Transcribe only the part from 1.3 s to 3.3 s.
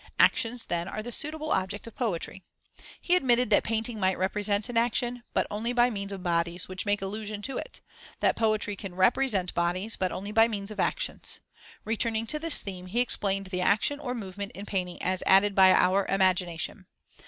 object of poetry. He